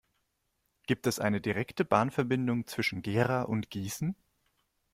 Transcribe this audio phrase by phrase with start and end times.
[0.87, 4.15] Gibt es eine direkte Bahnverbindung zwischen Gera und Gießen?